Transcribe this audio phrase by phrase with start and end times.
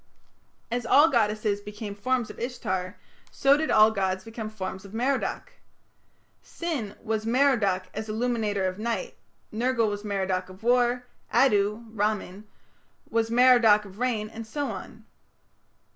[0.71, 2.97] As all goddesses became forms of Ishtar,
[3.29, 5.53] so did all gods become forms of Merodach.
[6.41, 9.15] Sin was "Merodach as illuminator of night",
[9.53, 12.45] Nergal was "Merodach of war", Addu (Ramman)
[13.11, 15.05] was "Merodach of rain", and so on.